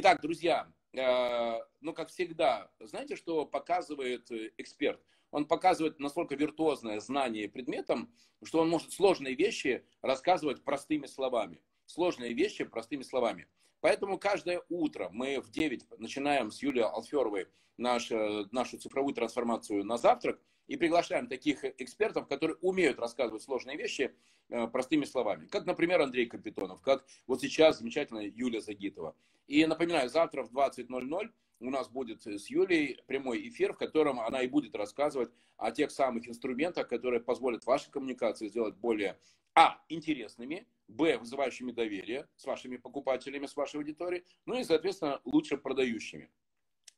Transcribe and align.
Итак, 0.00 0.20
друзья, 0.22 0.72
э, 0.92 1.58
ну, 1.80 1.92
как 1.92 2.10
всегда, 2.10 2.70
знаете, 2.78 3.16
что 3.16 3.44
показывает 3.44 4.30
эксперт? 4.56 5.04
Он 5.32 5.44
показывает 5.44 5.98
настолько 5.98 6.36
виртуозное 6.36 7.00
знание 7.00 7.48
предметом, 7.48 8.14
что 8.44 8.60
он 8.60 8.68
может 8.68 8.92
сложные 8.92 9.34
вещи 9.34 9.84
рассказывать 10.00 10.62
простыми 10.62 11.06
словами. 11.06 11.60
Сложные 11.86 12.32
вещи 12.32 12.62
простыми 12.62 13.02
словами. 13.02 13.48
Поэтому 13.80 14.18
каждое 14.18 14.62
утро 14.68 15.08
мы 15.12 15.40
в 15.40 15.50
9 15.50 15.98
начинаем 15.98 16.50
с 16.50 16.62
Юлией 16.62 16.86
Алферовой 16.86 17.46
наш, 17.76 18.10
нашу 18.50 18.78
цифровую 18.78 19.14
трансформацию 19.14 19.84
на 19.84 19.96
завтрак 19.98 20.40
и 20.66 20.76
приглашаем 20.76 21.28
таких 21.28 21.64
экспертов, 21.64 22.28
которые 22.28 22.56
умеют 22.60 22.98
рассказывать 22.98 23.42
сложные 23.42 23.76
вещи 23.76 24.14
э, 24.48 24.66
простыми 24.66 25.04
словами. 25.04 25.46
Как, 25.46 25.64
например, 25.64 26.00
Андрей 26.00 26.26
Капитонов, 26.26 26.80
как 26.82 27.06
вот 27.26 27.40
сейчас 27.40 27.78
замечательная 27.78 28.26
Юлия 28.26 28.60
Загитова. 28.60 29.16
И 29.46 29.64
напоминаю, 29.64 30.10
завтра 30.10 30.42
в 30.42 30.52
20.00 30.52 31.30
у 31.60 31.70
нас 31.70 31.88
будет 31.88 32.26
с 32.26 32.48
Юлей 32.48 33.00
прямой 33.06 33.48
эфир, 33.48 33.72
в 33.72 33.78
котором 33.78 34.20
она 34.20 34.42
и 34.42 34.46
будет 34.46 34.74
рассказывать 34.74 35.30
о 35.56 35.70
тех 35.70 35.90
самых 35.90 36.28
инструментах, 36.28 36.88
которые 36.88 37.20
позволят 37.20 37.64
вашей 37.66 37.90
коммуникации 37.90 38.48
сделать 38.48 38.76
более, 38.76 39.18
а, 39.54 39.82
интересными, 39.88 40.68
б, 40.86 41.18
вызывающими 41.18 41.72
доверие 41.72 42.28
с 42.36 42.44
вашими 42.44 42.76
покупателями, 42.76 43.46
с 43.46 43.56
вашей 43.56 43.76
аудиторией, 43.76 44.24
ну 44.46 44.58
и, 44.58 44.64
соответственно, 44.64 45.20
лучше 45.24 45.56
продающими. 45.56 46.30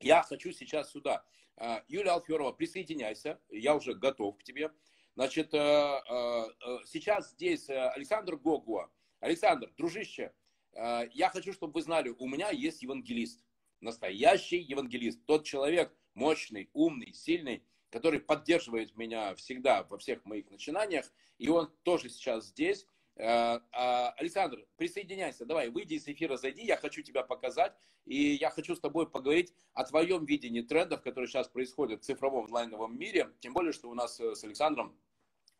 Я 0.01 0.23
хочу 0.23 0.53
сейчас 0.53 0.91
сюда. 0.91 1.25
А, 1.57 1.83
Юлия 1.89 2.11
Алферова, 2.11 2.53
присоединяйся, 2.53 3.41
я 3.49 3.75
уже 3.75 3.95
готов 3.95 4.37
к 4.37 4.43
тебе. 4.43 4.71
Значит, 5.15 5.53
э, 5.53 5.59
э, 5.59 6.45
э, 6.67 6.79
сейчас 6.87 7.33
здесь 7.33 7.69
Александр 7.69 8.37
Гогуа. 8.37 8.91
Александр, 9.21 9.71
дружище, 9.77 10.33
я 10.73 11.31
хочу, 11.31 11.53
чтобы 11.53 11.75
вы 11.75 11.83
знали, 11.83 12.09
у 12.09 12.27
меня 12.27 12.49
есть 12.49 12.83
евангелист 12.83 13.45
настоящий 13.81 14.59
евангелист, 14.59 15.25
тот 15.27 15.45
человек 15.45 15.95
мощный, 16.15 16.71
умный, 16.73 17.13
сильный, 17.13 17.63
который 17.91 18.21
поддерживает 18.21 18.97
меня 18.97 19.35
всегда 19.35 19.85
во 19.85 19.99
всех 19.99 20.25
моих 20.25 20.51
начинаниях, 20.51 21.11
и 21.39 21.49
он 21.49 21.73
тоже 21.83 22.09
сейчас 22.09 22.47
здесь. 22.47 22.87
Э, 23.17 23.61
а, 23.73 24.11
Александр, 24.17 24.67
присоединяйся, 24.77 25.45
давай, 25.45 25.69
выйди 25.69 25.95
из 25.95 26.07
эфира, 26.07 26.37
зайди, 26.37 26.65
я 26.65 26.77
хочу 26.77 27.03
тебя 27.03 27.23
показать, 27.23 27.75
и 28.07 28.35
я 28.35 28.51
хочу 28.51 28.75
с 28.75 28.81
тобой 28.81 29.11
поговорить 29.11 29.53
о 29.75 29.85
твоем 29.85 30.25
видении 30.25 30.63
трендов, 30.63 31.03
которые 31.03 31.29
сейчас 31.29 31.49
происходят 31.49 32.03
в 32.03 32.05
цифровом 32.05 32.47
онлайновом 32.47 32.99
мире, 32.99 33.31
тем 33.41 33.53
более, 33.53 33.73
что 33.73 33.91
у 33.91 33.95
нас 33.95 34.19
э, 34.21 34.35
с 34.35 34.45
Александром 34.45 34.97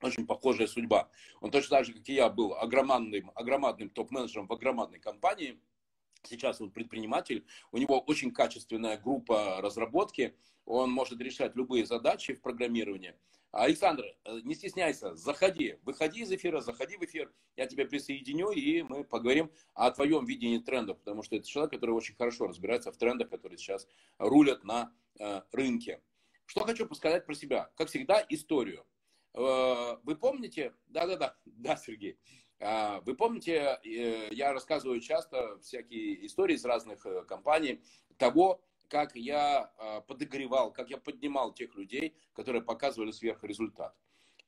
очень 0.03 0.27
похожая 0.27 0.67
судьба. 0.67 1.11
Он 1.41 1.51
точно 1.51 1.79
так 1.79 1.87
же, 1.87 1.93
как 1.93 2.09
и 2.09 2.15
я, 2.15 2.29
был 2.31 2.55
огромадным, 2.55 3.31
огромадным 3.35 3.91
топ-менеджером 3.91 4.47
в 4.47 4.53
огромадной 4.53 4.99
компании, 4.99 5.61
Сейчас 6.23 6.61
он 6.61 6.71
предприниматель, 6.71 7.47
у 7.73 7.79
него 7.79 7.99
очень 8.01 8.31
качественная 8.33 8.99
группа 8.99 9.61
разработки, 9.61 10.35
он 10.65 10.91
может 10.91 11.21
решать 11.21 11.57
любые 11.57 11.87
задачи 11.87 12.35
в 12.35 12.43
программировании. 12.43 13.15
Александр, 13.53 14.05
э, 14.25 14.41
не 14.45 14.55
стесняйся, 14.55 15.17
заходи, 15.17 15.77
выходи 15.83 16.21
из 16.21 16.31
эфира, 16.31 16.61
заходи 16.61 16.97
в 16.97 17.03
эфир, 17.03 17.33
я 17.57 17.67
тебя 17.67 17.85
присоединю, 17.85 18.51
и 18.51 18.83
мы 18.83 19.03
поговорим 19.03 19.51
о 19.75 19.91
твоем 19.91 20.25
видении 20.25 20.59
трендов, 20.59 20.99
потому 20.99 21.23
что 21.25 21.35
это 21.35 21.49
человек, 21.49 21.73
который 21.73 21.91
очень 21.91 22.15
хорошо 22.15 22.47
разбирается 22.47 22.93
в 22.93 22.97
трендах, 22.97 23.29
которые 23.29 23.59
сейчас 23.59 23.89
рулят 24.19 24.63
на 24.63 24.93
э, 25.19 25.43
рынке. 25.51 26.01
Что 26.47 26.61
хочу 26.61 26.93
сказать 26.95 27.27
про 27.27 27.35
себя? 27.35 27.73
Как 27.77 27.89
всегда, 27.89 28.25
историю. 28.29 28.87
Э, 29.35 29.97
вы 30.05 30.15
помните, 30.15 30.75
да-да-да, 30.87 31.37
да, 31.45 31.77
Сергей, 31.77 32.19
вы 33.05 33.15
помните, 33.15 33.81
э, 33.83 34.29
я 34.33 34.53
рассказываю 34.53 35.01
часто 35.01 35.59
всякие 35.61 36.27
истории 36.27 36.55
из 36.55 36.65
разных 36.65 37.07
э, 37.07 37.25
компаний 37.25 37.83
того, 38.19 38.63
как 38.91 39.15
я 39.15 39.73
а, 39.79 40.01
подогревал, 40.01 40.73
как 40.73 40.91
я 40.91 40.99
поднимал 40.99 41.55
тех 41.55 41.75
людей, 41.77 42.17
которые 42.33 42.61
показывали 42.61 43.13
сверхрезультат. 43.13 43.95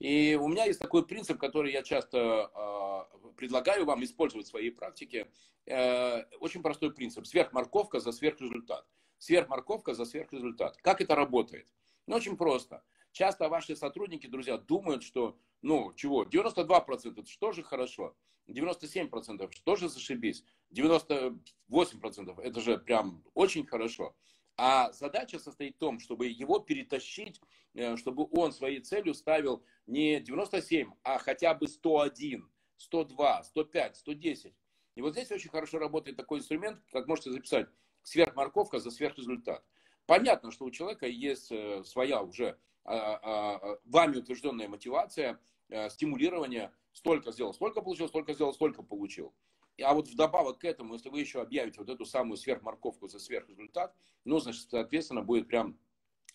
И 0.00 0.34
у 0.34 0.48
меня 0.48 0.64
есть 0.64 0.81
такой 0.81 1.06
принцип, 1.06 1.38
который 1.38 1.72
я 1.72 1.82
часто 1.82 2.50
а, 2.53 3.09
предлагаю 3.36 3.84
вам 3.84 4.03
использовать 4.03 4.47
в 4.47 4.50
своей 4.50 4.70
практике. 4.70 5.31
Э, 5.66 6.25
очень 6.41 6.60
простой 6.60 6.92
принцип. 6.92 7.25
Сверхморковка 7.25 8.00
за 8.00 8.10
сверхрезультат. 8.10 8.84
Сверхморковка 9.19 9.94
за 9.94 10.04
сверхрезультат. 10.04 10.76
Как 10.78 11.00
это 11.00 11.15
работает? 11.15 11.69
Ну, 12.09 12.16
очень 12.16 12.36
просто. 12.36 12.82
Часто 13.12 13.48
ваши 13.48 13.76
сотрудники, 13.76 14.26
друзья, 14.26 14.59
думают, 14.59 15.04
что, 15.04 15.38
ну, 15.62 15.92
чего, 15.94 16.24
92% 16.24 17.18
это 17.18 17.26
что 17.26 17.52
же 17.52 17.62
хорошо, 17.62 18.16
97% 18.48 19.50
что 19.52 19.76
же 19.76 19.88
зашибись, 19.88 20.44
98% 20.74 22.40
это 22.42 22.60
же 22.60 22.78
прям 22.78 23.24
очень 23.34 23.66
хорошо. 23.66 24.14
А 24.56 24.92
задача 24.92 25.38
состоит 25.38 25.76
в 25.76 25.78
том, 25.78 25.98
чтобы 25.98 26.26
его 26.26 26.58
перетащить, 26.58 27.40
э, 27.74 27.96
чтобы 27.96 28.28
он 28.32 28.52
своей 28.52 28.80
целью 28.80 29.14
ставил 29.14 29.64
не 29.86 30.20
97, 30.20 30.92
а 31.02 31.18
хотя 31.18 31.54
бы 31.54 31.66
101, 31.66 32.50
102, 32.76 33.42
105, 33.44 33.96
110. 33.96 34.54
И 34.94 35.00
вот 35.00 35.14
здесь 35.14 35.30
очень 35.30 35.50
хорошо 35.50 35.78
работает 35.78 36.16
такой 36.16 36.40
инструмент, 36.40 36.82
как 36.92 37.06
можете 37.06 37.30
записать, 37.30 37.68
сверхморковка 38.02 38.78
за 38.78 38.90
сверхрезультат. 38.90 39.64
Понятно, 40.06 40.50
что 40.50 40.66
у 40.66 40.70
человека 40.70 41.06
есть 41.06 41.50
э, 41.50 41.82
своя 41.84 42.22
уже 42.22 42.58
вами 42.84 44.16
утвержденная 44.16 44.69
мотивация, 44.69 45.41
э, 45.69 45.88
стимулирование, 45.91 46.72
столько 46.93 47.32
сделал, 47.32 47.54
столько 47.54 47.81
получил, 47.81 48.09
столько 48.09 48.34
сделал, 48.34 48.53
столько 48.53 48.82
получил. 48.82 49.34
А 49.82 49.94
вот 49.94 50.09
вдобавок 50.09 50.59
к 50.59 50.65
этому, 50.65 50.94
если 50.94 51.09
вы 51.09 51.21
еще 51.21 51.41
объявите 51.41 51.81
вот 51.81 51.88
эту 51.88 52.04
самую 52.04 52.37
сверхморковку 52.37 53.09
за 53.09 53.19
сверхрезультат, 53.19 53.94
ну, 54.25 54.38
значит, 54.38 54.69
соответственно, 54.71 55.22
будет 55.22 55.48
прям 55.48 55.78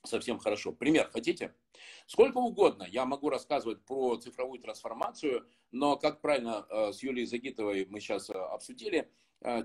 совсем 0.04 0.40
хорошо. 0.40 0.72
Пример 0.72 1.10
хотите? 1.12 1.54
Сколько 2.08 2.38
угодно 2.38 2.84
я 2.90 3.06
могу 3.06 3.30
рассказывать 3.30 3.84
про 3.86 4.18
цифровую 4.18 4.60
трансформацию, 4.60 5.48
но, 5.72 5.98
как 5.98 6.22
правильно 6.22 6.66
э, 6.70 6.94
с 6.94 7.04
Юлией 7.04 7.28
Загитовой 7.28 7.86
мы 7.86 8.00
сейчас 8.00 8.30
э, 8.30 8.34
обсудили, 8.34 9.12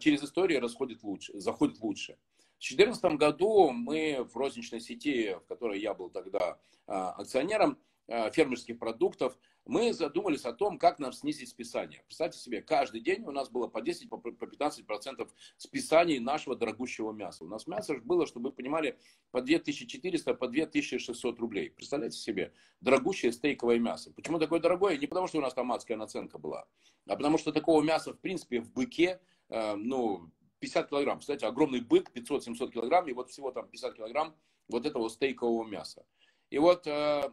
через 0.01 0.23
историю 0.23 0.61
расходит 0.61 1.03
лучше, 1.03 1.33
заходит 1.41 1.81
лучше. 1.81 2.19
В 2.63 2.77
2014 2.77 3.19
году 3.19 3.71
мы 3.73 4.23
в 4.23 4.37
розничной 4.37 4.81
сети, 4.81 5.35
в 5.35 5.49
которой 5.49 5.81
я 5.81 5.95
был 5.95 6.11
тогда 6.11 6.61
а, 6.87 7.11
акционером 7.11 7.77
а, 8.07 8.31
фермерских 8.31 8.79
продуктов, 8.79 9.37
мы 9.65 9.93
задумались 9.93 10.45
о 10.45 10.53
том, 10.53 10.79
как 10.79 11.01
нам 11.01 11.13
снизить 11.13 11.49
списание. 11.49 12.05
Представьте 12.07 12.39
себе, 12.39 12.63
каждый 12.63 13.01
день 13.01 13.25
у 13.25 13.33
нас 13.33 13.51
было 13.51 13.67
по 13.67 13.83
10, 13.83 14.09
по 14.09 14.17
15 14.19 14.87
процентов 14.87 15.35
списаний 15.57 16.21
нашего 16.21 16.55
дорогущего 16.55 17.11
мяса. 17.11 17.43
У 17.43 17.49
нас 17.49 17.67
мясо 17.67 17.97
было, 17.97 18.29
чтобы 18.29 18.51
вы 18.51 18.55
понимали, 18.55 18.97
по 19.33 19.43
2400, 19.43 20.33
по 20.35 20.47
2600 20.47 21.41
рублей. 21.41 21.69
Представляете 21.69 22.19
себе, 22.19 22.53
дорогущее 22.81 23.33
стейковое 23.33 23.81
мясо. 23.81 24.13
Почему 24.13 24.39
такое 24.39 24.61
дорогое? 24.61 24.97
Не 24.99 25.09
потому, 25.09 25.27
что 25.27 25.39
у 25.39 25.43
нас 25.43 25.53
там 25.53 25.73
адская 25.73 25.97
наценка 25.97 26.39
была, 26.39 26.69
а 27.09 27.17
потому 27.17 27.39
что 27.39 27.51
такого 27.51 27.83
мяса, 27.83 28.15
в 28.15 28.21
принципе, 28.21 28.61
в 28.61 28.73
быке, 28.73 29.21
э, 29.49 29.75
ну, 29.75 30.31
50 30.63 30.89
килограмм. 30.89 31.19
Кстати, 31.19 31.45
огромный 31.45 31.81
бык, 31.81 32.11
500-700 32.15 32.71
килограмм, 32.71 33.09
и 33.09 33.13
вот 33.13 33.31
всего 33.31 33.51
там 33.51 33.69
50 33.69 33.95
килограмм 33.95 34.35
вот 34.69 34.87
этого 34.87 35.09
стейкового 35.09 35.67
мяса. 35.67 36.07
И 36.51 36.59
вот 36.59 36.87
э, 36.87 37.31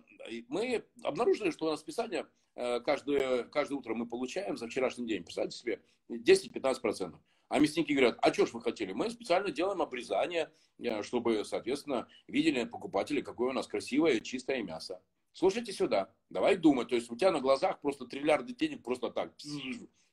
мы 0.47 0.83
обнаружили, 1.03 1.51
что 1.51 1.67
у 1.67 1.69
нас 1.69 1.79
списание 1.79 2.25
э, 2.55 2.79
каждое, 2.79 3.43
каждое 3.43 3.75
утро 3.75 3.93
мы 3.93 4.07
получаем 4.07 4.57
за 4.57 4.67
вчерашний 4.67 5.05
день, 5.05 5.23
представьте 5.23 5.57
себе, 5.57 5.81
10-15%. 6.09 7.15
А 7.49 7.59
мясники 7.59 7.93
говорят, 7.93 8.17
а 8.21 8.33
что 8.33 8.45
ж 8.45 8.53
вы 8.53 8.61
хотели? 8.61 8.93
Мы 8.93 9.09
специально 9.09 9.51
делаем 9.51 9.81
обрезание, 9.81 10.51
э, 10.79 11.03
чтобы, 11.03 11.45
соответственно, 11.45 12.07
видели 12.27 12.63
покупатели, 12.63 13.21
какое 13.21 13.49
у 13.49 13.53
нас 13.53 13.67
красивое, 13.67 14.21
чистое 14.21 14.63
мясо. 14.63 15.01
Слушайте 15.33 15.71
сюда, 15.71 16.11
давай 16.29 16.57
думать. 16.57 16.87
То 16.87 16.95
есть 16.95 17.11
у 17.11 17.15
тебя 17.15 17.31
на 17.31 17.41
глазах 17.41 17.79
просто 17.81 18.05
триллиарды 18.05 18.53
денег 18.53 18.81
просто 18.81 19.11
так 19.11 19.33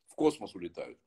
в 0.07 0.15
космос 0.15 0.55
улетают. 0.55 0.99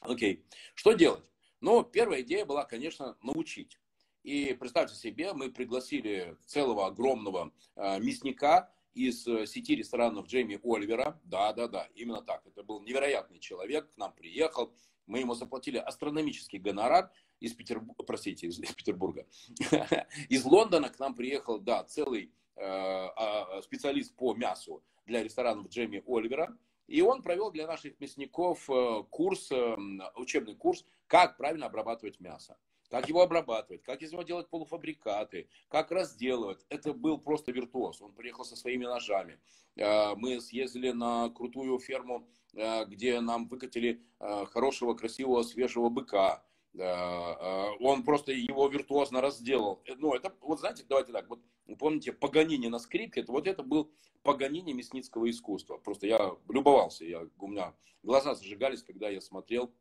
Окей, 0.00 0.44
что 0.74 0.92
делать? 0.92 1.24
Но 1.62 1.84
первая 1.84 2.22
идея 2.22 2.44
была, 2.44 2.64
конечно, 2.64 3.16
научить. 3.22 3.78
И 4.24 4.52
представьте 4.54 4.96
себе, 4.96 5.32
мы 5.32 5.50
пригласили 5.50 6.36
целого 6.44 6.86
огромного 6.86 7.52
э, 7.76 8.00
мясника 8.00 8.68
из 8.94 9.26
э, 9.28 9.46
сети 9.46 9.76
ресторанов 9.76 10.26
Джейми 10.26 10.60
Оливера. 10.62 11.20
Да, 11.22 11.52
да, 11.52 11.68
да, 11.68 11.88
именно 11.94 12.20
так. 12.20 12.44
Это 12.46 12.64
был 12.64 12.82
невероятный 12.82 13.38
человек, 13.38 13.92
к 13.94 13.96
нам 13.96 14.12
приехал. 14.12 14.74
Мы 15.06 15.20
ему 15.20 15.34
заплатили 15.34 15.78
астрономический 15.78 16.58
гонорар 16.58 17.12
из 17.38 17.54
Петербурга, 17.54 18.02
простите, 18.02 18.48
из, 18.48 18.58
из 18.58 18.72
Петербурга. 18.72 19.26
Из 20.28 20.44
Лондона 20.44 20.88
к 20.88 20.98
нам 20.98 21.14
приехал, 21.14 21.60
да, 21.60 21.84
целый 21.84 22.32
э, 22.56 22.64
э, 22.64 23.62
специалист 23.62 24.14
по 24.16 24.34
мясу 24.34 24.82
для 25.06 25.22
ресторанов 25.22 25.68
Джейми 25.68 26.02
Оливера. 26.06 26.56
И 26.92 27.00
он 27.00 27.22
провел 27.22 27.50
для 27.50 27.66
наших 27.66 27.98
мясников 28.00 28.68
э, 28.68 29.04
курс, 29.08 29.50
э, 29.50 29.76
учебный 30.14 30.54
курс, 30.54 30.84
как 31.06 31.38
правильно 31.38 31.64
обрабатывать 31.64 32.20
мясо. 32.20 32.58
Как 32.90 33.08
его 33.08 33.22
обрабатывать, 33.22 33.82
как 33.82 34.02
из 34.02 34.12
него 34.12 34.24
делать 34.24 34.50
полуфабрикаты, 34.50 35.48
как 35.68 35.90
разделывать. 35.90 36.66
Это 36.68 36.92
был 36.92 37.16
просто 37.16 37.50
виртуоз. 37.50 38.02
Он 38.02 38.12
приехал 38.12 38.44
со 38.44 38.56
своими 38.56 38.84
ножами. 38.84 39.40
Э, 39.76 40.14
мы 40.16 40.38
съездили 40.42 40.90
на 40.90 41.30
крутую 41.30 41.78
ферму, 41.78 42.28
где 42.52 43.18
нам 43.22 43.48
выкатили 43.48 44.02
хорошего, 44.18 44.92
красивого, 44.92 45.42
свежего 45.42 45.88
быка. 45.88 46.44
Он 46.74 48.02
просто 48.02 48.32
его 48.32 48.66
виртуозно 48.68 49.20
разделал. 49.20 49.82
Ну, 49.98 50.14
это, 50.14 50.34
вот 50.40 50.60
знаете, 50.60 50.84
давайте 50.88 51.12
так, 51.12 51.28
вот 51.28 51.40
помните, 51.78 52.12
Паганини 52.12 52.68
на 52.68 52.78
скрипке, 52.78 53.20
это 53.20 53.32
вот 53.32 53.46
это 53.46 53.62
был 53.62 53.92
Паганини 54.22 54.72
мясницкого 54.72 55.28
искусства. 55.30 55.76
Просто 55.78 56.06
я 56.06 56.34
любовался, 56.48 57.04
я, 57.04 57.26
у 57.38 57.46
меня 57.46 57.74
глаза 58.02 58.34
зажигались, 58.34 58.82
когда 58.82 59.08
я 59.08 59.20
смотрел 59.20 59.72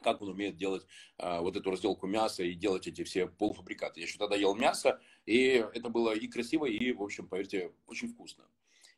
как 0.00 0.22
он 0.22 0.30
умеет 0.30 0.56
делать 0.56 0.86
а, 1.18 1.40
вот 1.42 1.56
эту 1.56 1.70
разделку 1.70 2.06
мяса 2.06 2.42
и 2.42 2.54
делать 2.54 2.86
эти 2.86 3.04
все 3.04 3.26
полуфабрикаты. 3.26 4.00
Я 4.00 4.06
еще 4.06 4.18
тогда 4.18 4.36
ел 4.36 4.54
мясо, 4.54 5.00
и 5.26 5.64
это 5.74 5.88
было 5.88 6.14
и 6.14 6.28
красиво, 6.28 6.64
и, 6.64 6.92
в 6.92 7.02
общем, 7.02 7.28
поверьте, 7.28 7.72
очень 7.86 8.08
вкусно. 8.08 8.44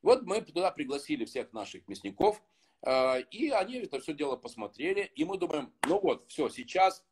Вот 0.02 0.22
мы 0.22 0.40
туда 0.40 0.70
пригласили 0.70 1.25
всех 1.25 1.52
наших 1.52 1.88
мясников, 1.88 2.42
а, 2.82 3.19
и 3.19 3.48
они 3.50 3.76
это 3.76 4.00
все 4.00 4.14
дело 4.14 4.36
посмотрели, 4.36 5.10
и 5.14 5.25
мы 5.25 5.38
думаем, 5.38 5.72
ну 5.86 5.98
вот, 6.00 6.26
все, 6.28 6.48
сейчас 6.48 7.04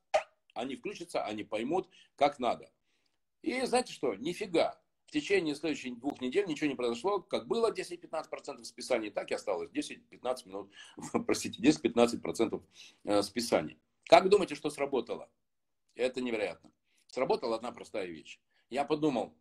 они 0.54 0.76
включатся, 0.76 1.24
они 1.24 1.44
поймут, 1.44 1.88
как 2.16 2.38
надо. 2.38 2.70
И 3.42 3.60
знаете 3.62 3.92
что, 3.92 4.14
нифига. 4.14 4.80
В 5.06 5.10
течение 5.10 5.54
следующих 5.54 5.98
двух 5.98 6.20
недель 6.20 6.46
ничего 6.46 6.68
не 6.68 6.74
произошло. 6.74 7.20
Как 7.20 7.46
было 7.46 7.70
10-15% 7.70 8.64
списаний, 8.64 9.10
так 9.10 9.30
и 9.30 9.34
осталось 9.34 9.70
10-15 9.70 10.48
минут, 10.48 10.72
простите, 11.26 11.62
10-15% 11.62 12.62
э, 13.04 13.22
списаний. 13.22 13.78
Как 14.04 14.28
думаете, 14.28 14.54
что 14.54 14.70
сработало? 14.70 15.28
Это 15.94 16.20
невероятно. 16.20 16.72
Сработала 17.08 17.56
одна 17.56 17.72
простая 17.72 18.06
вещь. 18.06 18.40
Я 18.70 18.84
подумал, 18.84 19.34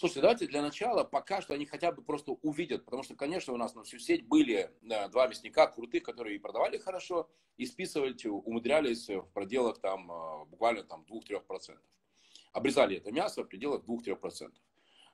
Слушайте, 0.00 0.22
давайте 0.22 0.46
для 0.46 0.62
начала 0.62 1.04
пока 1.04 1.42
что 1.42 1.52
они 1.52 1.66
хотя 1.66 1.92
бы 1.92 2.00
просто 2.00 2.32
увидят, 2.32 2.86
потому 2.86 3.02
что, 3.02 3.14
конечно, 3.14 3.52
у 3.52 3.58
нас 3.58 3.74
на 3.74 3.82
всю 3.82 3.98
сеть 3.98 4.26
были 4.26 4.70
два 4.80 5.26
мясника 5.26 5.66
крутых, 5.66 6.04
которые 6.04 6.36
и 6.36 6.38
продавали 6.38 6.78
хорошо, 6.78 7.28
и 7.58 7.66
списывали, 7.66 8.16
умудрялись 8.26 9.10
в 9.10 9.28
пределах 9.34 9.78
там 9.78 10.10
а, 10.10 10.46
буквально 10.46 10.84
там 10.84 11.04
2-3%. 11.06 11.76
Обрезали 12.52 12.96
это 12.96 13.12
мясо 13.12 13.44
в 13.44 13.48
пределах 13.48 13.84
2-3%. 13.84 14.50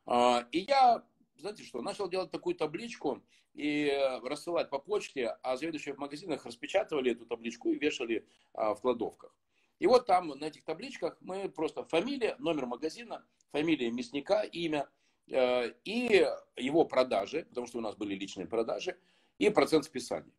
А, 0.06 0.47
и 0.53 0.61
я, 0.61 1.05
знаете 1.37 1.65
что, 1.65 1.82
начал 1.82 2.09
делать 2.09 2.31
такую 2.31 2.55
табличку 2.55 3.25
и 3.55 3.91
рассылать 4.23 4.71
по 4.71 4.79
почте, 4.79 5.37
а 5.43 5.56
заведующие 5.56 5.97
в 5.97 5.99
магазинах 5.99 6.47
распечатывали 6.47 7.11
эту 7.11 7.27
табличку 7.27 7.73
и 7.73 7.77
вешали 7.77 8.25
а, 8.55 8.77
в 8.77 8.81
кладовках. 8.81 9.35
И 9.78 9.87
вот 9.87 10.06
там 10.06 10.28
на 10.28 10.44
этих 10.46 10.64
табличках 10.64 11.17
мы 11.20 11.49
просто 11.49 11.84
фамилия, 11.84 12.37
номер 12.38 12.67
магазина, 12.67 13.25
фамилия 13.52 13.90
мясника, 13.90 14.43
имя 14.43 14.88
э, 15.28 15.73
и 15.84 16.26
его 16.56 16.84
продажи, 16.84 17.44
потому 17.49 17.67
что 17.67 17.78
у 17.78 17.82
нас 17.82 17.94
были 17.94 18.14
личные 18.14 18.46
продажи, 18.46 18.99
и 19.38 19.50
процент 19.50 19.84
списания. 19.84 20.32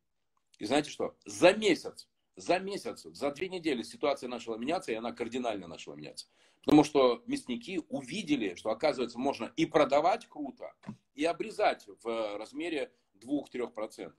И 0.57 0.65
знаете 0.65 0.89
что? 0.89 1.15
За 1.25 1.53
месяц, 1.53 2.07
за 2.35 2.59
месяц, 2.59 3.03
за 3.03 3.31
две 3.31 3.47
недели 3.49 3.83
ситуация 3.83 4.27
начала 4.27 4.57
меняться, 4.57 4.91
и 4.91 4.95
она 4.95 5.11
кардинально 5.11 5.67
начала 5.67 5.95
меняться. 5.95 6.27
Потому 6.63 6.83
что 6.83 7.23
мясники 7.27 7.81
увидели, 7.89 8.55
что, 8.55 8.71
оказывается, 8.71 9.19
можно 9.19 9.53
и 9.55 9.65
продавать 9.65 10.27
круто, 10.27 10.73
и 11.13 11.23
обрезать 11.23 11.87
в 12.03 12.37
размере 12.37 12.91
2-3%. 13.21 14.13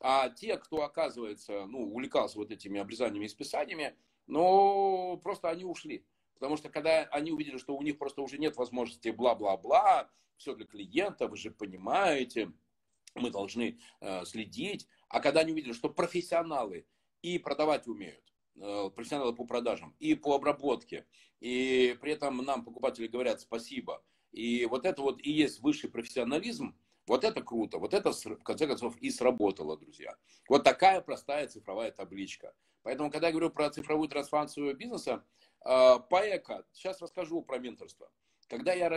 А 0.00 0.30
те, 0.30 0.56
кто, 0.56 0.82
оказывается, 0.82 1.66
ну, 1.66 1.82
увлекался 1.92 2.38
вот 2.38 2.50
этими 2.50 2.80
обрезаниями 2.80 3.26
и 3.26 3.28
списаниями, 3.28 3.94
но 4.32 5.18
просто 5.18 5.50
они 5.50 5.64
ушли. 5.64 6.06
Потому 6.34 6.56
что 6.56 6.70
когда 6.70 7.02
они 7.04 7.32
увидели, 7.32 7.58
что 7.58 7.76
у 7.76 7.82
них 7.82 7.98
просто 7.98 8.22
уже 8.22 8.38
нет 8.38 8.56
возможности 8.56 9.10
бла-бла-бла, 9.10 10.10
все 10.38 10.54
для 10.54 10.66
клиента, 10.66 11.28
вы 11.28 11.36
же 11.36 11.50
понимаете, 11.50 12.50
мы 13.14 13.30
должны 13.30 13.78
э, 14.00 14.24
следить. 14.24 14.88
А 15.08 15.20
когда 15.20 15.40
они 15.40 15.52
увидели, 15.52 15.74
что 15.74 15.90
профессионалы 15.90 16.86
и 17.20 17.38
продавать 17.38 17.86
умеют, 17.86 18.24
э, 18.56 18.90
профессионалы 18.96 19.34
по 19.34 19.44
продажам, 19.44 19.94
и 19.98 20.14
по 20.14 20.34
обработке, 20.34 21.06
и 21.40 21.96
при 22.00 22.12
этом 22.12 22.38
нам 22.38 22.64
покупатели 22.64 23.08
говорят 23.08 23.42
спасибо, 23.42 24.02
и 24.30 24.64
вот 24.64 24.86
это 24.86 25.02
вот 25.02 25.20
и 25.22 25.30
есть 25.30 25.60
высший 25.60 25.90
профессионализм, 25.90 26.74
вот 27.06 27.24
это 27.24 27.42
круто, 27.42 27.78
вот 27.78 27.94
это 27.94 28.12
в 28.12 28.42
конце 28.42 28.66
концов 28.66 28.96
и 28.98 29.10
сработало, 29.10 29.76
друзья. 29.76 30.16
Вот 30.48 30.64
такая 30.64 31.00
простая 31.00 31.48
цифровая 31.48 31.90
табличка. 31.90 32.54
Поэтому, 32.82 33.10
когда 33.10 33.28
я 33.28 33.32
говорю 33.32 33.50
про 33.50 33.70
цифровую 33.70 34.08
трансформацию 34.08 34.76
бизнеса, 34.76 35.24
э, 35.64 35.98
ПАЭКа, 36.10 36.64
сейчас 36.72 37.00
расскажу 37.00 37.42
про 37.42 37.58
менторство. 37.58 38.10
Когда 38.48 38.74
я 38.74 38.88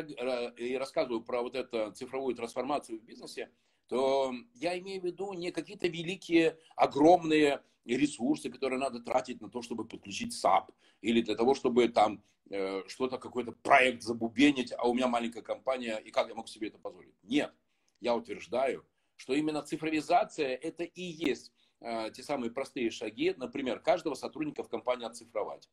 рассказываю 0.77 1.21
про 1.21 1.41
вот 1.41 1.55
эту 1.55 1.91
цифровую 1.93 2.35
трансформацию 2.35 2.99
в 2.99 3.03
бизнесе, 3.03 3.49
то 3.87 4.33
я 4.53 4.77
имею 4.79 5.01
в 5.01 5.05
виду 5.05 5.33
не 5.33 5.51
какие-то 5.51 5.87
великие, 5.87 6.57
огромные 6.75 7.61
ресурсы, 7.85 8.49
которые 8.49 8.79
надо 8.79 8.99
тратить 8.99 9.41
на 9.41 9.49
то, 9.49 9.61
чтобы 9.61 9.85
подключить 9.85 10.33
SAP, 10.33 10.73
или 11.01 11.21
для 11.21 11.35
того, 11.35 11.53
чтобы 11.53 11.87
там 11.87 12.23
э, 12.49 12.83
что-то, 12.87 13.17
какой-то 13.17 13.51
проект 13.51 14.01
забубенить, 14.01 14.73
а 14.75 14.87
у 14.87 14.93
меня 14.93 15.07
маленькая 15.07 15.43
компания, 15.43 15.97
и 15.97 16.11
как 16.11 16.27
я 16.27 16.35
могу 16.35 16.47
себе 16.47 16.67
это 16.67 16.79
позволить? 16.79 17.13
Нет, 17.23 17.53
я 18.05 18.15
утверждаю, 18.15 18.85
что 19.17 19.33
именно 19.33 19.61
цифровизация 19.61 20.55
это 20.55 20.83
и 20.83 21.01
есть 21.01 21.51
Э, 21.81 22.09
те 22.11 22.23
самые 22.23 22.51
простые 22.51 22.89
шаги, 22.89 23.33
например, 23.37 23.79
каждого 23.79 24.15
сотрудника 24.15 24.63
в 24.63 24.69
компании 24.69 25.05
оцифровать. 25.05 25.69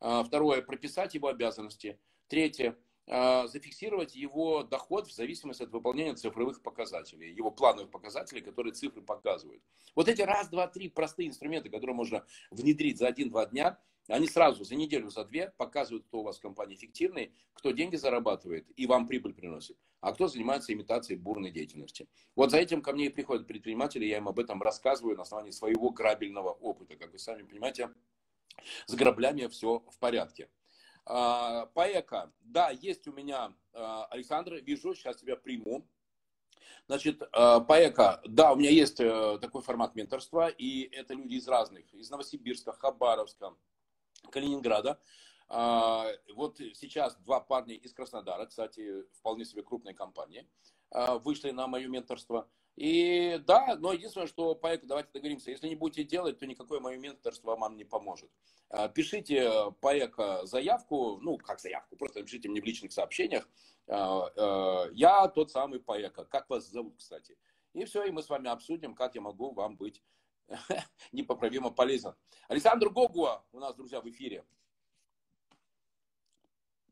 Э, 0.00 0.22
второе, 0.24 0.62
прописать 0.62 1.14
его 1.14 1.28
обязанности. 1.28 1.98
Третье, 2.28 2.78
э, 3.06 3.46
зафиксировать 3.48 4.14
его 4.14 4.62
доход 4.62 5.08
в 5.08 5.12
зависимости 5.12 5.62
от 5.62 5.70
выполнения 5.70 6.14
цифровых 6.14 6.62
показателей, 6.62 7.32
его 7.32 7.50
плановых 7.50 7.90
показателей, 7.90 8.40
которые 8.40 8.72
цифры 8.72 9.02
показывают. 9.02 9.62
Вот 9.94 10.08
эти 10.08 10.22
раз, 10.22 10.48
два, 10.48 10.68
три 10.68 10.88
простые 10.88 11.28
инструменты, 11.28 11.68
которые 11.68 11.94
можно 11.94 12.24
внедрить 12.50 12.98
за 12.98 13.08
один-два 13.08 13.46
дня– 13.46 13.78
они 14.12 14.28
сразу 14.28 14.62
за 14.64 14.74
неделю, 14.74 15.08
за 15.08 15.24
две 15.24 15.50
показывают, 15.56 16.04
кто 16.04 16.20
у 16.20 16.22
вас 16.22 16.38
в 16.38 16.42
компании 16.42 16.76
эффективный, 16.76 17.32
кто 17.54 17.70
деньги 17.70 17.96
зарабатывает 17.96 18.66
и 18.76 18.86
вам 18.86 19.08
прибыль 19.08 19.32
приносит, 19.32 19.78
а 20.00 20.12
кто 20.12 20.28
занимается 20.28 20.72
имитацией 20.74 21.18
бурной 21.18 21.50
деятельности. 21.50 22.06
Вот 22.36 22.50
за 22.50 22.58
этим 22.58 22.82
ко 22.82 22.92
мне 22.92 23.06
и 23.06 23.08
приходят 23.08 23.46
предприниматели, 23.46 24.04
я 24.04 24.18
им 24.18 24.28
об 24.28 24.38
этом 24.38 24.60
рассказываю 24.60 25.16
на 25.16 25.22
основании 25.22 25.50
своего 25.50 25.90
грабельного 25.90 26.50
опыта. 26.50 26.94
Как 26.96 27.10
вы 27.12 27.18
сами 27.18 27.42
понимаете, 27.42 27.90
с 28.86 28.94
граблями 28.94 29.46
все 29.46 29.82
в 29.90 29.98
порядке. 29.98 30.50
А, 31.06 31.66
Поэка. 31.66 32.32
Да, 32.40 32.70
есть 32.70 33.08
у 33.08 33.12
меня, 33.12 33.54
а, 33.72 34.04
Александр, 34.10 34.56
вижу, 34.56 34.94
сейчас 34.94 35.16
тебя 35.16 35.36
приму. 35.36 35.88
Значит, 36.86 37.22
а, 37.32 37.60
Поэка, 37.60 38.20
да, 38.26 38.52
у 38.52 38.56
меня 38.56 38.68
есть 38.68 39.00
э, 39.00 39.38
такой 39.40 39.62
формат 39.62 39.94
менторства, 39.94 40.48
и 40.48 40.82
это 40.92 41.14
люди 41.14 41.36
из 41.36 41.48
разных, 41.48 41.92
из 41.94 42.10
Новосибирска, 42.10 42.72
Хабаровска, 42.72 43.54
Калининграда. 44.30 45.00
А, 45.54 46.06
вот 46.34 46.56
сейчас 46.74 47.16
два 47.16 47.40
парня 47.40 47.74
из 47.74 47.92
Краснодара, 47.92 48.46
кстати, 48.46 49.02
вполне 49.18 49.44
себе 49.44 49.62
крупная 49.62 49.92
компания, 49.92 50.48
а, 50.90 51.18
вышли 51.18 51.50
на 51.50 51.66
мое 51.66 51.88
менторство. 51.88 52.48
И 52.74 53.38
да, 53.46 53.76
но 53.78 53.92
единственное, 53.92 54.26
что 54.26 54.54
поэка, 54.54 54.86
давайте 54.86 55.10
договоримся, 55.12 55.50
если 55.50 55.68
не 55.68 55.74
будете 55.74 56.04
делать, 56.04 56.38
то 56.38 56.46
никакое 56.46 56.80
мое 56.80 56.96
менторство 56.96 57.54
вам 57.54 57.76
не 57.76 57.84
поможет. 57.84 58.30
А, 58.70 58.88
пишите 58.88 59.70
поэка 59.82 60.46
заявку, 60.46 61.18
ну, 61.20 61.36
как 61.36 61.60
заявку, 61.60 61.96
просто 61.96 62.22
пишите 62.22 62.48
мне 62.48 62.62
в 62.62 62.64
личных 62.64 62.92
сообщениях. 62.92 63.46
Я 63.88 65.30
тот 65.34 65.50
самый 65.50 65.80
поэка. 65.80 66.24
Как 66.24 66.48
вас 66.48 66.70
зовут, 66.70 66.96
кстати? 66.96 67.36
И 67.74 67.84
все, 67.84 68.04
и 68.04 68.10
мы 68.10 68.22
с 68.22 68.28
вами 68.30 68.48
обсудим, 68.48 68.94
как 68.94 69.16
я 69.16 69.20
могу 69.20 69.52
вам 69.52 69.76
быть 69.76 70.02
непоправимо 71.12 71.70
полезен. 71.70 72.14
Александр 72.48 72.90
Гогуа 72.90 73.44
у 73.52 73.58
нас, 73.58 73.74
друзья, 73.74 74.00
в 74.00 74.08
эфире. 74.08 74.44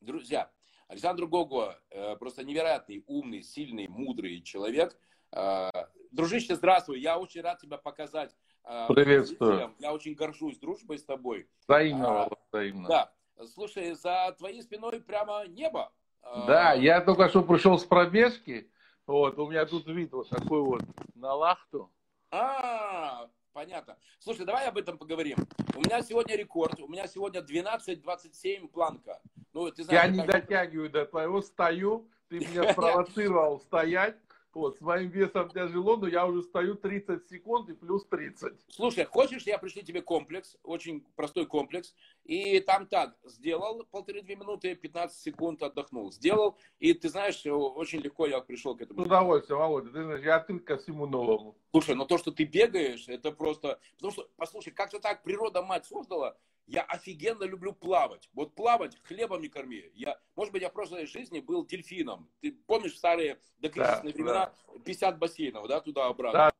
Друзья, 0.01 0.51
Александр 0.89 1.27
Гогуа 1.27 1.79
э, 1.91 2.17
просто 2.17 2.43
невероятный, 2.43 3.05
умный, 3.07 3.43
сильный, 3.43 3.87
мудрый 3.87 4.43
человек. 4.43 4.99
Э, 5.33 5.71
дружище, 6.11 6.57
здравствуй. 6.57 7.01
Я 7.01 7.19
очень 7.19 7.43
рад 7.43 7.61
тебя 7.61 7.77
показать. 7.77 8.35
Э, 8.65 8.87
Приветствую. 8.89 9.75
Я 9.79 9.93
очень 9.93 10.15
горжусь 10.15 10.59
дружбой 10.59 10.99
с 10.99 11.05
тобой. 11.05 11.49
Взаимно, 11.69 12.25
а, 12.25 12.31
взаимно. 12.51 12.89
Да. 12.89 13.13
Слушай, 13.55 13.95
за 13.95 14.35
твоей 14.39 14.63
спиной 14.63 15.01
прямо 15.01 15.47
небо. 15.47 15.93
Да, 16.23 16.75
я 16.75 17.01
только 17.01 17.29
что 17.29 17.43
пришел 17.43 17.79
с 17.79 17.85
пробежки. 17.85 18.71
Вот, 19.07 19.39
у 19.39 19.51
меня 19.51 19.67
тут 19.67 19.87
вид 19.87 20.13
вот 20.13 20.29
такой 20.29 20.63
вот 20.63 20.83
на 21.15 21.35
лахту. 21.35 21.91
А, 22.31 23.29
Понятно. 23.53 23.97
Слушай, 24.21 24.47
давай 24.47 24.69
об 24.69 24.79
этом 24.79 24.97
поговорим. 24.97 25.37
У 25.75 25.81
меня 25.81 26.03
сегодня 26.03 26.37
рекорд. 26.37 26.81
У 26.81 26.89
меня 26.89 27.07
сегодня 27.07 27.41
12-27 27.41 28.69
планка. 28.69 29.21
Ну, 29.53 29.71
ты 29.71 29.83
знаешь, 29.83 30.05
Я 30.05 30.11
не 30.11 30.25
как... 30.25 30.43
дотягиваю 30.43 30.91
до 30.91 31.05
твоего. 31.07 31.43
Стою. 31.43 32.09
Ты 32.29 32.39
меня 32.47 32.73
спровоцировал 32.73 33.61
стоять. 33.61 34.17
Вот, 34.53 34.79
с 34.79 34.81
моим 34.81 35.11
весом 35.11 35.49
тяжело, 35.51 35.97
но 35.97 36.09
я 36.09 36.27
уже 36.27 36.43
стою 36.43 36.75
30 36.75 37.29
секунд 37.29 37.69
и 37.69 37.73
плюс 37.73 38.05
30. 38.07 38.53
Слушай, 38.69 39.05
хочешь, 39.05 39.45
я 39.45 39.59
пришлю 39.59 39.83
тебе 39.83 40.03
комплекс, 40.03 40.57
очень 40.65 41.07
простой 41.15 41.47
комплекс, 41.47 41.95
и 42.25 42.59
там 42.59 42.87
так, 42.87 43.17
сделал 43.25 43.85
полторы-две 43.93 44.35
минуты, 44.35 44.75
15 44.75 45.17
секунд 45.17 45.63
отдохнул, 45.63 46.11
сделал, 46.11 46.59
и 46.81 46.93
ты 46.95 47.09
знаешь, 47.09 47.41
очень 47.47 48.01
легко 48.01 48.27
я 48.27 48.41
пришел 48.41 48.77
к 48.77 48.83
этому. 48.83 49.03
С 49.03 49.07
удовольствием, 49.07 49.61
Володя, 49.61 49.91
ты 49.91 50.03
знаешь, 50.03 50.25
я 50.25 50.37
открыт 50.37 50.65
ко 50.65 50.79
всему 50.79 51.07
новому. 51.07 51.57
Слушай, 51.71 51.95
но 51.95 52.05
то, 52.05 52.19
что 52.19 52.33
ты 52.33 52.45
бегаешь, 52.45 53.09
это 53.09 53.31
просто, 53.31 53.79
потому 53.95 54.13
что, 54.13 54.29
послушай, 54.37 54.71
как-то 54.71 54.99
так 54.99 55.23
природа 55.23 55.63
мать 55.63 55.87
создала, 55.87 56.37
я 56.67 56.83
офигенно 56.83 57.45
люблю 57.45 57.73
плавать. 57.73 58.29
Вот 58.33 58.55
плавать 58.55 58.97
хлебом 59.03 59.43
не 59.43 59.49
корми. 59.49 59.91
Я, 59.95 60.19
может 60.37 60.53
быть, 60.53 60.63
я 60.63 60.69
в 60.69 60.73
прошлой 60.73 61.07
жизни 61.07 61.41
был 61.41 61.65
дельфином. 61.65 62.31
Ты 62.41 62.53
помнишь 62.53 62.97
старые 62.97 63.41
докризисные 63.59 64.13
да, 64.13 64.17
времена? 64.17 64.55
Да. 64.69 64.81
50 64.85 65.19
бассейнов, 65.19 65.69
да, 65.69 65.81
туда-обратно. 65.81 66.53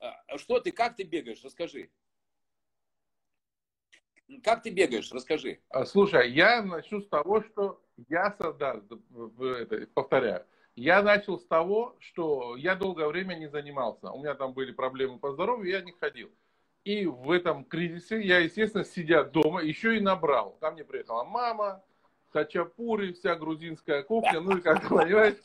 Да. 0.00 0.22
А, 0.28 0.38
что 0.38 0.60
ты, 0.60 0.72
как 0.72 0.96
ты 0.96 1.04
бегаешь? 1.04 1.42
Расскажи. 1.42 1.90
Как 4.42 4.62
ты 4.62 4.70
бегаешь? 4.70 5.10
Расскажи. 5.12 5.60
А, 5.68 5.84
слушай, 5.84 6.30
я 6.32 6.62
начну 6.62 7.00
с 7.00 7.08
того, 7.08 7.42
что 7.42 7.82
я, 8.08 8.36
да, 8.58 8.80
это, 8.80 9.86
повторяю, 9.94 10.46
я 10.76 11.02
начал 11.02 11.38
с 11.38 11.46
того, 11.46 11.96
что 11.98 12.54
я 12.56 12.74
долгое 12.74 13.08
время 13.08 13.34
не 13.34 13.48
занимался. 13.48 14.10
У 14.10 14.18
меня 14.18 14.34
там 14.34 14.52
были 14.52 14.72
проблемы 14.72 15.18
по 15.18 15.32
здоровью, 15.32 15.70
я 15.70 15.80
не 15.80 15.92
ходил. 15.92 16.30
И 16.84 17.06
в 17.06 17.30
этом 17.30 17.64
кризисе 17.64 18.20
я, 18.20 18.38
естественно, 18.38 18.84
сидя 18.84 19.24
дома, 19.24 19.62
еще 19.62 19.96
и 19.96 20.00
набрал. 20.00 20.56
Ко 20.60 20.70
мне 20.70 20.84
приехала 20.84 21.24
мама, 21.24 21.82
хачапури, 22.30 23.12
вся 23.12 23.34
грузинская 23.34 24.02
кухня. 24.02 24.40
Ну 24.40 24.58
и 24.58 24.60
как 24.60 24.86
понимаете, 24.88 25.40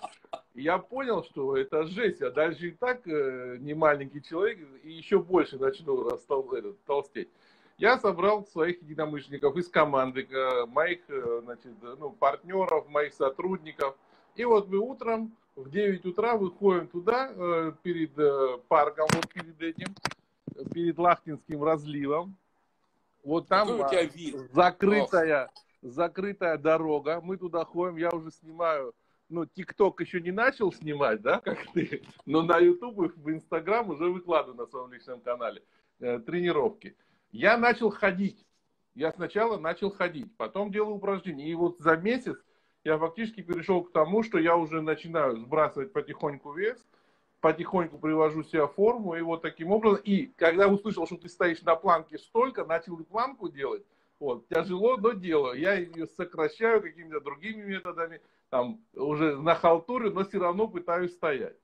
я 0.54 0.78
понял, 0.78 1.24
что 1.24 1.56
это 1.56 1.86
жесть. 1.86 2.20
Я 2.20 2.30
дальше 2.30 2.68
и 2.68 2.72
так 2.72 3.08
э, 3.08 3.56
не 3.60 3.74
маленький 3.74 4.22
человек, 4.22 4.60
и 4.84 4.92
еще 4.92 5.20
больше 5.20 5.58
начну 5.58 6.08
растол, 6.10 6.54
этот, 6.54 6.84
толстеть. 6.84 7.30
Я 7.78 7.98
собрал 7.98 8.46
своих 8.46 8.82
единомышленников 8.82 9.56
из 9.56 9.70
команды, 9.70 10.28
э, 10.30 10.66
моих 10.66 11.00
э, 11.08 11.42
значит, 11.44 11.72
ну, 11.82 12.12
партнеров, 12.12 12.88
моих 12.90 13.14
сотрудников. 13.14 13.96
И 14.36 14.46
вот 14.46 14.70
мы 14.70 14.80
утром 14.80 15.36
в 15.56 15.70
9 15.70 16.06
утра 16.06 16.36
выходим 16.38 16.88
туда, 16.88 17.32
э, 17.34 17.74
перед 17.84 18.18
э, 18.18 18.58
парком, 18.68 19.08
вот 19.14 19.28
перед 19.30 19.62
этим, 19.62 19.94
перед 20.74 20.98
Лахтинским 20.98 21.64
разливом. 21.64 22.36
Вот 23.24 23.48
там 23.48 23.68
закрытая, 24.54 25.50
закрытая 25.82 26.58
дорога. 26.58 27.22
Мы 27.22 27.38
туда 27.38 27.66
ходим, 27.66 27.98
я 27.98 28.10
уже 28.10 28.32
снимаю. 28.32 28.94
Ну, 29.30 29.46
ТикТок 29.46 30.02
еще 30.02 30.20
не 30.20 30.32
начал 30.32 30.74
снимать, 30.74 31.22
да, 31.22 31.40
как 31.46 31.60
ты, 31.74 32.04
но 32.26 32.42
на 32.42 32.58
Ютуб 32.58 33.00
и 33.02 33.08
в 33.08 33.30
Инстаграм 33.30 33.90
уже 33.90 34.06
выкладываю 34.06 34.58
на 34.58 34.66
своем 34.66 34.92
личном 34.92 35.22
канале 35.22 35.64
э, 36.00 36.20
тренировки. 36.20 36.96
Я 37.32 37.58
начал 37.58 37.90
ходить. 37.92 38.46
Я 38.94 39.12
сначала 39.14 39.58
начал 39.58 39.90
ходить, 39.90 40.36
потом 40.36 40.70
делал 40.70 40.94
упражнения. 40.94 41.50
И 41.50 41.56
вот 41.56 41.80
за 41.80 41.96
месяц 41.96 42.36
я 42.84 42.98
фактически 42.98 43.42
перешел 43.42 43.84
к 43.84 43.92
тому, 43.92 44.24
что 44.24 44.40
я 44.40 44.56
уже 44.56 44.82
начинаю 44.82 45.38
сбрасывать 45.38 45.94
потихоньку 45.94 46.54
вес, 46.54 46.84
потихоньку 47.40 47.98
привожу 48.00 48.44
себя 48.44 48.68
в 48.68 48.74
форму, 48.74 49.16
и 49.16 49.22
вот 49.22 49.42
таким 49.42 49.72
образом, 49.72 50.02
и 50.04 50.28
когда 50.38 50.68
услышал, 50.68 51.06
что 51.06 51.18
ты 51.18 51.30
стоишь 51.30 51.62
на 51.62 51.76
планке 51.76 52.18
столько, 52.18 52.66
начал 52.66 52.98
и 53.00 53.04
планку 53.04 53.50
делать, 53.50 53.86
вот, 54.20 54.48
тяжело, 54.48 54.98
но 54.98 55.14
делаю. 55.14 55.60
Я 55.60 55.74
ее 55.74 56.08
сокращаю 56.08 56.82
какими-то 56.82 57.22
другими 57.22 57.64
методами, 57.64 58.22
там, 58.50 58.86
уже 58.94 59.36
на 59.36 59.56
халтуре, 59.56 60.12
но 60.12 60.24
все 60.24 60.40
равно 60.40 60.68
пытаюсь 60.68 61.14
стоять. 61.14 61.58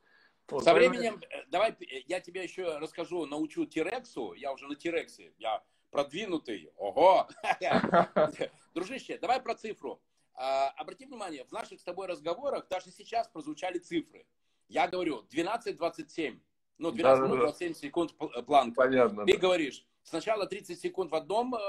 Вот, 0.50 0.64
Со 0.64 0.74
временем, 0.74 1.20
э, 1.30 1.44
давай 1.50 1.76
я 2.08 2.20
тебе 2.20 2.44
еще 2.44 2.78
расскажу, 2.78 3.26
научу 3.26 3.66
Тирексу, 3.66 4.34
я 4.34 4.54
уже 4.54 4.68
на 4.68 4.76
Тирексе, 4.76 5.34
я 5.38 5.62
продвинутый, 5.92 6.72
ого. 6.78 7.28
Дружище, 8.74 9.20
давай 9.20 9.42
про 9.42 9.56
цифру. 9.56 10.02
А, 10.40 10.70
обрати 10.78 11.06
внимание, 11.06 11.44
в 11.46 11.52
наших 11.52 11.80
с 11.80 11.84
тобой 11.84 12.08
разговорах 12.08 12.68
даже 12.70 12.92
сейчас 12.92 13.28
прозвучали 13.28 13.80
цифры. 13.80 14.26
Я 14.70 14.88
говорю 14.88 15.26
12-27. 15.32 16.40
Ну, 16.78 16.92
12 16.92 17.24
минут 17.24 17.40
27 17.40 17.74
секунд 17.74 18.14
э, 18.20 18.44
планка. 18.44 18.76
Понятно. 18.76 19.26
Ты 19.26 19.34
да. 19.34 19.40
говоришь, 19.40 19.84
сначала 20.04 20.46
30 20.46 20.80
секунд 20.80 21.12
в 21.12 21.16
одном, 21.16 21.56
э, 21.56 21.60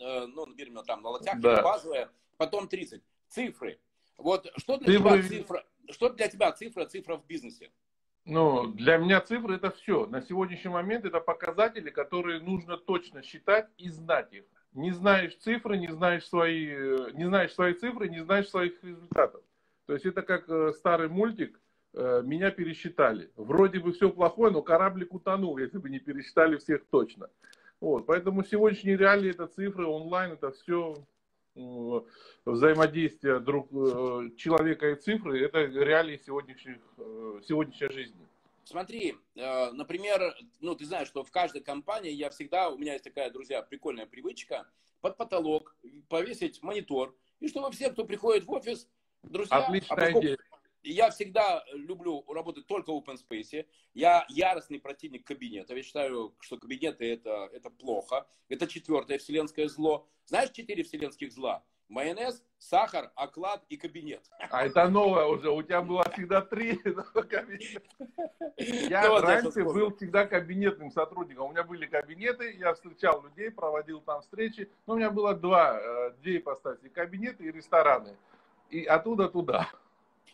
э, 0.00 0.26
ну, 0.26 0.44
например, 0.44 0.84
там 0.84 1.02
на 1.02 1.08
локтях, 1.08 1.40
да. 1.40 1.62
базовая, 1.62 2.10
потом 2.36 2.68
30. 2.68 3.02
Цифры. 3.28 3.80
Вот 4.18 4.52
что 4.58 4.76
для 4.76 4.98
цифры... 4.98 5.22
тебя 5.22 5.28
цифра, 5.28 5.66
что 5.88 6.08
для 6.10 6.28
тебя 6.28 6.52
цифра, 6.52 6.84
цифра 6.84 7.16
в 7.16 7.24
бизнесе? 7.24 7.70
Ну, 8.26 8.66
для 8.66 8.98
меня 8.98 9.22
цифры 9.22 9.56
это 9.56 9.70
все. 9.70 10.04
На 10.04 10.20
сегодняшний 10.20 10.70
момент 10.70 11.06
это 11.06 11.20
показатели, 11.20 11.88
которые 11.88 12.40
нужно 12.40 12.76
точно 12.76 13.22
считать 13.22 13.70
и 13.78 13.88
знать 13.88 14.30
их. 14.34 14.44
Не 14.72 14.92
знаешь 14.92 15.36
цифры, 15.36 15.76
не 15.78 15.88
знаешь 15.88 16.26
свои, 16.26 16.66
не 17.12 17.24
знаешь 17.24 17.52
свои 17.52 17.74
цифры, 17.74 18.08
не 18.08 18.22
знаешь 18.22 18.48
своих 18.48 18.82
результатов. 18.84 19.42
То 19.86 19.94
есть 19.94 20.06
это 20.06 20.22
как 20.22 20.74
старый 20.76 21.08
мультик, 21.08 21.60
Э, 21.92 22.22
меня 22.24 22.50
пересчитали. 22.50 23.30
Вроде 23.36 23.80
бы 23.80 23.92
все 23.92 24.10
плохое, 24.10 24.52
но 24.52 24.62
кораблик 24.62 25.12
утонул, 25.12 25.58
если 25.58 25.78
бы 25.78 25.90
не 25.90 25.98
пересчитали 25.98 26.56
всех 26.56 26.84
точно. 26.90 27.28
Вот, 27.80 28.06
поэтому 28.06 28.44
сегодняшние 28.44 28.96
реалии, 28.96 29.30
это 29.30 29.46
цифры, 29.46 29.86
онлайн, 29.86 30.32
это 30.32 30.52
все 30.52 30.94
э, 31.56 31.60
взаимодействие 32.44 33.40
друг 33.40 33.68
э, 33.72 34.30
человека 34.36 34.90
и 34.90 34.94
цифры, 34.96 35.40
это 35.40 35.64
реалии 35.64 36.20
сегодняшних, 36.24 36.78
сегодняшней 37.48 37.88
жизни. 37.88 38.26
Смотри, 38.64 39.16
например, 39.34 40.36
ну 40.60 40.74
ты 40.74 40.84
знаешь, 40.84 41.08
что 41.08 41.24
в 41.24 41.30
каждой 41.30 41.62
компании 41.62 42.12
я 42.12 42.30
всегда, 42.30 42.70
у 42.70 42.78
меня 42.78 42.92
есть 42.92 43.04
такая, 43.04 43.30
друзья, 43.30 43.62
прикольная 43.62 44.06
привычка, 44.06 44.70
под 45.00 45.16
потолок 45.16 45.76
повесить 46.08 46.62
монитор, 46.62 47.16
и 47.40 47.48
чтобы 47.48 47.70
все, 47.72 47.90
кто 47.90 48.04
приходит 48.04 48.44
в 48.44 48.50
офис, 48.52 48.88
друзья, 49.22 49.64
Отличная 49.64 49.96
а 49.96 50.12
идея 50.12 50.38
я 50.82 51.10
всегда 51.10 51.64
люблю 51.72 52.24
работать 52.28 52.66
только 52.66 52.90
в 52.90 52.96
open 52.96 53.18
space. 53.18 53.66
Я 53.94 54.24
яростный 54.28 54.80
противник 54.80 55.26
кабинета. 55.26 55.74
Я 55.74 55.82
считаю, 55.82 56.34
что 56.40 56.58
кабинеты 56.58 57.12
это, 57.12 57.50
это 57.52 57.70
плохо. 57.70 58.26
Это 58.48 58.66
четвертое 58.66 59.18
вселенское 59.18 59.68
зло. 59.68 60.08
Знаешь 60.24 60.50
четыре 60.50 60.82
вселенских 60.82 61.32
зла? 61.32 61.64
Майонез, 61.90 62.42
сахар, 62.56 63.10
оклад 63.16 63.64
и 63.68 63.76
кабинет. 63.76 64.22
А 64.38 64.64
это 64.64 64.88
новое 64.88 65.26
уже. 65.26 65.50
У 65.50 65.60
тебя 65.60 65.82
было 65.82 66.04
всегда 66.12 66.40
три 66.40 66.80
Я 68.88 69.08
ну, 69.08 69.20
раньше 69.20 69.64
был 69.64 69.92
всегда 69.96 70.24
кабинетным 70.24 70.92
сотрудником. 70.92 71.46
У 71.46 71.50
меня 71.50 71.64
были 71.64 71.86
кабинеты, 71.86 72.52
я 72.52 72.74
встречал 72.74 73.24
людей, 73.24 73.50
проводил 73.50 74.00
там 74.02 74.22
встречи. 74.22 74.70
Но 74.86 74.94
у 74.94 74.98
меня 74.98 75.10
было 75.10 75.34
два, 75.34 75.80
э, 75.80 76.12
две 76.22 76.38
ипостаси. 76.38 76.88
Кабинеты 76.90 77.42
и 77.44 77.50
рестораны. 77.50 78.16
И 78.70 78.84
оттуда 78.84 79.28
туда. 79.28 79.68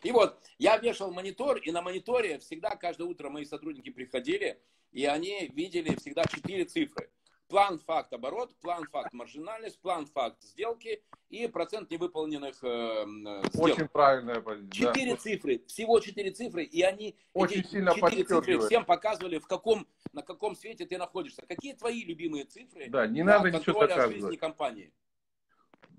И 0.03 0.11
вот 0.11 0.37
я 0.59 0.77
вешал 0.77 1.11
монитор, 1.11 1.57
и 1.57 1.71
на 1.71 1.81
мониторе 1.81 2.37
всегда 2.37 2.75
каждое 2.75 3.05
утро 3.05 3.29
мои 3.29 3.45
сотрудники 3.45 3.89
приходили, 3.89 4.59
и 4.91 5.05
они 5.05 5.51
видели 5.55 5.95
всегда 5.95 6.23
четыре 6.25 6.65
цифры. 6.65 7.09
План, 7.47 7.79
факт, 7.79 8.11
оборот, 8.13 8.53
план, 8.61 8.83
факт, 8.91 9.13
маржинальность, 9.13 9.79
план, 9.79 10.05
факт, 10.05 10.43
сделки 10.43 11.01
и 11.29 11.47
процент 11.47 11.89
невыполненных 11.89 12.55
э, 12.61 13.05
сделок. 13.05 13.55
Очень 13.55 13.87
правильная 13.87 14.41
позиция. 14.41 14.87
Четыре 14.87 15.11
да. 15.11 15.17
цифры, 15.17 15.63
всего 15.67 15.99
четыре 16.01 16.31
цифры, 16.31 16.63
и 16.63 16.81
они 16.81 17.15
Очень 17.33 17.61
эти 17.61 17.67
сильно 17.67 17.95
четыре 17.95 18.23
цифры 18.25 18.59
всем 18.59 18.83
показывали, 18.83 19.39
в 19.39 19.47
каком, 19.47 19.87
на 20.11 20.23
каком 20.23 20.57
свете 20.57 20.85
ты 20.85 20.97
находишься. 20.97 21.41
Какие 21.47 21.73
твои 21.73 22.03
любимые 22.03 22.43
цифры 22.43 22.89
да, 22.89 23.07
не 23.07 23.23
надо 23.23 23.49
ничего 23.49 23.81
доказывать. 23.81 24.17
жизни 24.17 24.35
компании? 24.35 24.91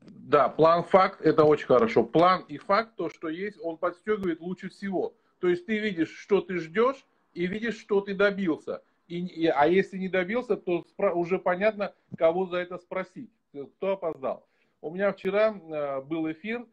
Да, 0.01 0.51
план 0.51 0.85
факт 0.85 1.23
это 1.23 1.45
очень 1.45 1.67
хорошо. 1.67 2.05
План 2.05 2.43
и 2.49 2.59
факт, 2.59 2.97
то, 2.97 3.09
что 3.09 3.29
есть, 3.29 3.59
он 3.63 3.79
подстегивает 3.79 4.41
лучше 4.41 4.69
всего. 4.69 5.15
То 5.41 5.49
есть 5.49 5.65
ты 5.65 5.79
видишь, 5.79 6.15
что 6.15 6.43
ты 6.43 6.59
ждешь, 6.59 7.07
и 7.33 7.47
видишь, 7.47 7.79
что 7.79 8.01
ты 8.01 8.15
добился. 8.15 8.83
И, 9.09 9.27
и, 9.27 9.47
а 9.47 9.67
если 9.67 9.97
не 9.97 10.09
добился, 10.09 10.57
то 10.57 10.85
спро- 10.97 11.13
уже 11.13 11.39
понятно, 11.39 11.95
кого 12.17 12.47
за 12.47 12.59
это 12.59 12.79
спросить, 12.79 13.31
кто 13.77 13.93
опоздал. 13.93 14.47
У 14.81 14.91
меня 14.91 15.13
вчера 15.13 15.55
э, 15.55 16.03
был 16.03 16.31
эфир 16.31 16.67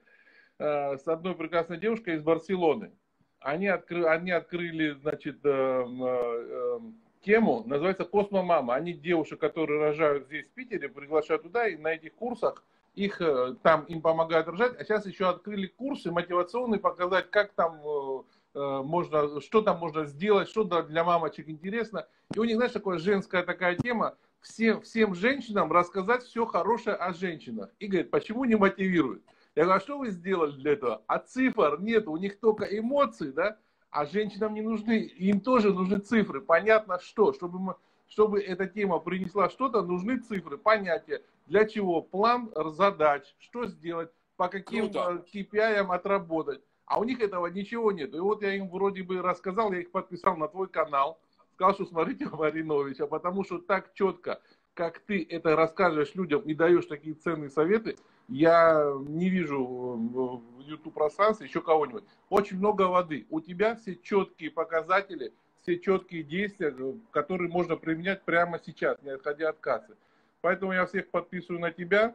э, 0.60 0.98
с 0.98 1.08
одной 1.08 1.34
прекрасной 1.36 1.78
девушкой 1.78 2.16
из 2.16 2.22
Барселоны. 2.22 2.92
Они, 3.40 3.68
откры, 3.68 4.06
они 4.06 4.32
открыли, 4.32 4.92
значит, 4.92 5.40
э, 5.44 5.50
э, 5.50 6.80
тему, 7.22 7.64
называется 7.66 8.04
«Космомама». 8.04 8.76
Они 8.76 8.94
девушек, 8.94 9.40
которые 9.40 9.80
рожают 9.80 10.26
здесь, 10.26 10.48
в 10.48 10.52
Питере, 10.52 10.90
приглашают 10.90 11.44
туда, 11.44 11.68
и 11.68 11.78
на 11.78 11.94
этих 11.94 12.14
курсах 12.16 12.64
их 12.96 13.22
э, 13.22 13.56
там 13.64 13.84
им 13.86 14.02
помогают 14.02 14.48
рожать, 14.48 14.76
а 14.78 14.84
сейчас 14.84 15.06
еще 15.06 15.30
открыли 15.30 15.68
курсы 15.68 16.12
мотивационные, 16.12 16.80
показать, 16.80 17.30
как 17.30 17.54
там 17.54 17.76
э, 17.76 17.86
э, 17.86 18.24
можно, 18.56 19.42
что 19.42 19.62
там 19.62 19.80
можно 19.80 20.06
сделать, 20.06 20.50
что 20.50 20.64
для 20.64 21.04
мамочек 21.04 21.50
интересно. 21.50 22.08
И 22.34 22.40
у 22.40 22.44
них, 22.44 22.56
знаешь, 22.56 22.72
такая 22.72 22.98
женская 22.98 23.44
такая 23.44 23.76
тема, 23.76 24.18
всем, 24.42 24.82
всем 24.82 25.14
женщинам 25.14 25.72
рассказать 25.72 26.24
все 26.24 26.46
хорошее 26.46 26.96
о 26.96 27.14
женщинах. 27.14 27.70
И 27.80 27.88
говорит, 27.88 28.12
почему 28.12 28.46
не 28.46 28.56
мотивируют? 28.56 29.24
Я 29.56 29.64
говорю, 29.64 29.78
а 29.78 29.82
что 29.82 29.98
вы 29.98 30.10
сделали 30.10 30.52
для 30.52 30.74
этого? 30.74 31.04
А 31.08 31.20
цифр 31.20 31.78
нет, 31.80 32.08
у 32.08 32.18
них 32.18 32.40
только 32.40 32.66
эмоции, 32.66 33.32
да? 33.32 33.58
А 33.90 34.06
женщинам 34.06 34.54
не 34.54 34.62
нужны, 34.62 35.00
им 35.00 35.40
тоже 35.40 35.74
нужны 35.74 36.00
цифры. 36.00 36.42
Понятно 36.42 37.00
что, 37.00 37.34
чтобы 37.34 37.60
мы 37.60 37.76
чтобы 38.08 38.40
эта 38.40 38.68
тема 38.68 39.00
принесла 39.00 39.50
что-то, 39.50 39.82
нужны 39.82 40.20
цифры, 40.20 40.58
понятия. 40.58 41.24
Для 41.48 41.66
чего? 41.66 42.02
План 42.02 42.52
задач, 42.56 43.36
что 43.40 43.66
сделать, 43.66 44.10
по 44.36 44.48
каким 44.48 44.92
Круто. 44.92 45.26
KPI 45.34 45.78
отработать. 45.88 46.62
А 46.86 47.00
у 47.00 47.04
них 47.04 47.20
этого 47.20 47.48
ничего 47.48 47.92
нет. 47.92 48.14
И 48.14 48.20
вот 48.20 48.42
я 48.42 48.54
им 48.56 48.70
вроде 48.70 49.04
бы 49.04 49.22
рассказал, 49.22 49.72
я 49.74 49.80
их 49.80 49.92
подписал 49.92 50.38
на 50.38 50.48
твой 50.48 50.68
канал. 50.68 51.20
Сказал, 51.54 51.74
что 51.74 51.86
смотрите 51.86 52.28
Мариновича, 52.28 53.08
потому 53.08 53.44
что 53.44 53.60
так 53.60 53.94
четко. 53.94 54.42
как 54.76 55.00
ты 55.00 55.26
это 55.28 55.56
рассказываешь 55.56 56.14
людям 56.16 56.42
и 56.42 56.54
даешь 56.54 56.86
такие 56.86 57.16
ценные 57.16 57.50
советы, 57.50 57.98
я 58.28 58.94
не 59.08 59.30
вижу 59.30 59.64
в 59.64 60.60
YouTube 60.60 60.94
пространстве 60.94 61.48
еще 61.48 61.62
кого-нибудь. 61.62 62.04
Очень 62.30 62.58
много 62.58 62.84
воды. 62.84 63.26
У 63.30 63.40
тебя 63.40 63.76
все 63.76 63.96
четкие 63.96 64.52
показатели, 64.52 65.34
все 65.62 65.80
четкие 65.80 66.24
действия, 66.24 66.76
которые 67.12 67.50
можно 67.50 67.78
применять 67.78 68.24
прямо 68.24 68.60
сейчас, 68.64 69.02
не 69.02 69.10
отходя 69.10 69.50
от 69.50 69.60
кассы. 69.60 69.96
Поэтому 70.42 70.74
я 70.74 70.86
всех 70.86 71.10
подписываю 71.10 71.62
на 71.62 71.72
тебя. 71.72 72.14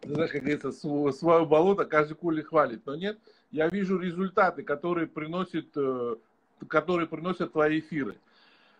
Ты 0.00 0.14
знаешь, 0.14 0.32
как 0.32 0.42
говорится, 0.42 0.72
свое 0.72 1.46
болото 1.46 1.84
каждый 1.84 2.14
кули 2.14 2.42
хвалит. 2.42 2.84
Но 2.86 2.96
нет, 2.96 3.18
я 3.50 3.68
вижу 3.68 3.98
результаты, 3.98 4.62
которые 4.62 5.06
приносят, 5.06 5.68
э, 5.76 6.16
которые 6.68 7.06
приносят 7.06 7.52
твои 7.52 7.80
эфиры. 7.80 8.18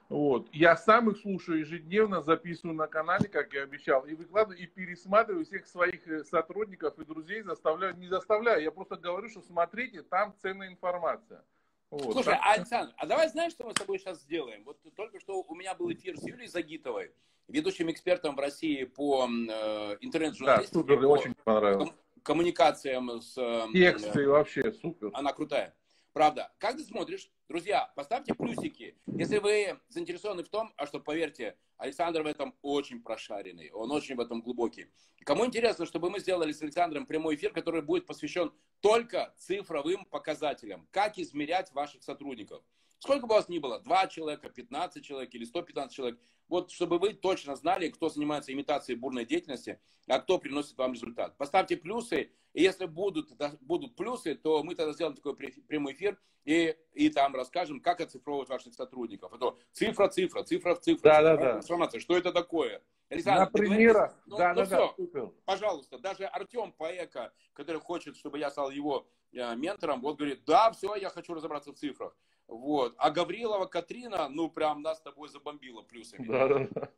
Вот. 0.08 0.48
Я 0.52 0.76
сам 0.76 1.10
их 1.10 1.18
слушаю 1.18 1.60
ежедневно, 1.60 2.22
записываю 2.22 2.74
на 2.74 2.86
канале, 2.86 3.28
как 3.28 3.52
я 3.52 3.62
обещал, 3.62 4.06
и 4.06 4.14
выкладываю, 4.14 4.58
и 4.58 4.66
пересматриваю 4.66 5.44
всех 5.44 5.66
своих 5.66 6.06
э, 6.08 6.24
сотрудников 6.24 6.98
и 6.98 7.04
друзей, 7.04 7.42
заставляю, 7.42 7.96
не 7.96 8.08
заставляю, 8.08 8.62
я 8.62 8.70
просто 8.70 8.96
говорю, 8.96 9.28
что 9.28 9.42
смотрите, 9.42 10.02
там 10.02 10.34
ценная 10.40 10.68
информация. 10.68 11.44
Вот. 11.90 12.12
Слушай, 12.12 12.34
там... 12.34 12.40
Александр, 12.42 12.94
а 12.96 13.06
давай 13.06 13.28
знаешь, 13.28 13.52
что 13.52 13.64
мы 13.64 13.72
с 13.72 13.74
тобой 13.74 13.98
сейчас 13.98 14.20
сделаем? 14.22 14.64
Вот 14.64 14.78
только 14.94 15.20
что 15.20 15.42
у 15.42 15.54
меня 15.54 15.74
был 15.74 15.92
эфир 15.92 16.16
с 16.16 16.22
Юлией 16.22 16.48
Загитовой, 16.48 17.12
ведущим 17.46 17.90
экспертом 17.90 18.34
в 18.34 18.38
России 18.38 18.84
по 18.84 19.26
э, 19.26 19.96
интернет-журналистике. 20.00 20.74
Да, 20.74 20.80
супер, 20.80 21.06
очень 21.06 21.34
понравилось. 21.44 21.90
Коммуникациям 22.28 23.22
с... 23.22 23.38
Э, 23.38 23.72
Тексты 23.72 24.20
э, 24.20 24.26
вообще 24.26 24.70
супер. 24.70 25.10
Она 25.14 25.32
крутая. 25.32 25.74
Правда. 26.12 26.52
Как 26.58 26.76
ты 26.76 26.84
смотришь? 26.84 27.30
Друзья, 27.48 27.90
поставьте 27.96 28.34
плюсики, 28.34 28.98
если 29.06 29.38
вы 29.38 29.80
заинтересованы 29.88 30.44
в 30.44 30.50
том, 30.50 30.70
а 30.76 30.86
что, 30.86 31.00
поверьте, 31.00 31.56
Александр 31.78 32.20
в 32.20 32.26
этом 32.26 32.54
очень 32.60 33.02
прошаренный, 33.02 33.70
он 33.70 33.90
очень 33.90 34.14
в 34.14 34.20
этом 34.20 34.42
глубокий. 34.42 34.88
Кому 35.24 35.46
интересно, 35.46 35.86
чтобы 35.86 36.10
мы 36.10 36.20
сделали 36.20 36.52
с 36.52 36.60
Александром 36.60 37.06
прямой 37.06 37.36
эфир, 37.36 37.50
который 37.54 37.80
будет 37.80 38.04
посвящен 38.04 38.52
только 38.80 39.34
цифровым 39.38 40.04
показателям, 40.04 40.86
как 40.90 41.16
измерять 41.16 41.72
ваших 41.72 42.02
сотрудников. 42.02 42.62
Сколько 42.98 43.26
бы 43.26 43.34
вас 43.34 43.48
ни 43.48 43.58
было, 43.58 43.80
2 43.80 44.06
человека, 44.08 44.48
15 44.48 45.04
человек 45.04 45.34
или 45.34 45.44
115 45.44 45.94
человек, 45.94 46.18
вот 46.48 46.70
чтобы 46.70 46.98
вы 46.98 47.12
точно 47.12 47.54
знали, 47.56 47.88
кто 47.90 48.08
занимается 48.08 48.52
имитацией 48.52 48.98
бурной 48.98 49.24
деятельности, 49.24 49.80
а 50.08 50.18
кто 50.18 50.38
приносит 50.38 50.76
вам 50.78 50.94
результат. 50.94 51.36
Поставьте 51.36 51.76
плюсы, 51.76 52.30
и 52.54 52.62
если 52.62 52.86
будут, 52.86 53.30
будут 53.60 53.94
плюсы, 53.96 54.34
то 54.34 54.62
мы 54.62 54.74
тогда 54.74 54.92
сделаем 54.92 55.14
такой 55.14 55.36
прямой 55.36 55.92
эфир 55.92 56.18
и, 56.44 56.74
и 56.94 57.10
там 57.10 57.34
расскажем, 57.36 57.80
как 57.80 58.00
оцифровывать 58.00 58.48
ваших 58.48 58.74
сотрудников. 58.74 59.32
А 59.32 59.38
то 59.38 59.58
цифра, 59.72 60.08
цифра, 60.08 60.42
цифра 60.42 60.74
в 60.74 60.80
цифру. 60.80 61.02
Да, 61.02 61.22
да, 61.22 61.36
да. 61.36 61.56
Информация, 61.58 62.00
что 62.00 62.16
это 62.16 62.32
такое? 62.32 62.82
Александр, 63.10 63.40
На 63.40 63.46
примерах. 63.46 64.14
Ну, 64.26 64.36
да, 64.38 64.54
ну, 64.54 64.66
да, 64.66 64.66
все, 64.66 64.94
да, 65.12 65.30
пожалуйста, 65.44 65.98
даже 65.98 66.24
Артем 66.26 66.72
Паэко, 66.72 67.32
который 67.52 67.80
хочет, 67.80 68.16
чтобы 68.16 68.38
я 68.38 68.50
стал 68.50 68.70
его 68.70 69.06
э, 69.32 69.56
ментором, 69.56 70.00
вот 70.00 70.18
говорит, 70.18 70.44
да, 70.44 70.70
все, 70.72 70.94
я 70.94 71.10
хочу 71.10 71.34
разобраться 71.34 71.72
в 71.72 71.76
цифрах. 71.76 72.16
Вот. 72.48 72.94
А 72.96 73.10
Гаврилова 73.10 73.66
Катрина, 73.66 74.28
ну, 74.28 74.50
прям 74.50 74.82
нас 74.82 74.98
с 74.98 75.02
тобой 75.02 75.28
забомбила 75.28 75.82
плюсами. 75.82 76.26
Да, 76.26 76.48
да, 76.48 76.68
да. 76.70 76.90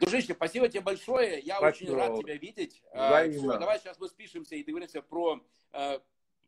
Дружище, 0.00 0.34
спасибо 0.34 0.68
тебе 0.68 0.82
большое. 0.82 1.40
Я 1.40 1.56
спасибо. 1.56 1.90
очень 1.90 1.96
рад 1.98 2.18
тебя 2.18 2.36
видеть. 2.36 2.82
А, 2.92 3.26
все, 3.30 3.58
давай 3.58 3.78
сейчас 3.78 3.98
мы 3.98 4.08
спишемся 4.08 4.56
и 4.56 4.62
договоримся 4.62 5.00
про 5.00 5.40
э, 5.72 6.00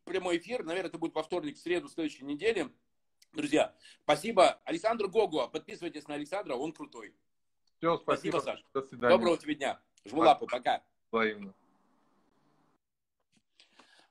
прямой 0.03 0.37
эфир. 0.37 0.63
Наверное, 0.63 0.89
это 0.89 0.99
будет 0.99 1.15
во 1.15 1.23
вторник, 1.23 1.57
в 1.57 1.59
среду 1.59 1.87
следующей 1.87 2.25
недели. 2.25 2.69
Друзья, 3.33 3.73
спасибо. 4.03 4.59
Александр 4.65 5.07
Гогуа. 5.07 5.47
Подписывайтесь 5.47 6.07
на 6.07 6.15
Александра, 6.15 6.55
он 6.55 6.73
крутой. 6.73 7.15
Все, 7.77 7.97
спасибо. 7.97 8.39
Спасибо, 8.39 8.39
Саш. 8.39 8.65
До 8.73 8.81
свидания. 8.83 9.15
Доброго 9.15 9.37
тебе 9.37 9.55
дня. 9.55 9.79
Жму 10.05 10.21
лапы, 10.21 10.45
пока. 10.45 10.83
Взаимно. 11.11 11.53